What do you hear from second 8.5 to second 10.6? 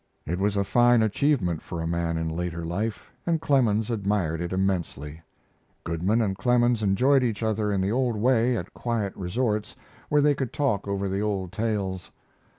at quiet resorts where they could